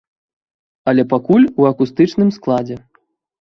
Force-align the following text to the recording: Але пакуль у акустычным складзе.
Але 0.91 1.03
пакуль 1.11 1.45
у 1.59 1.67
акустычным 1.73 2.33
складзе. 2.39 2.81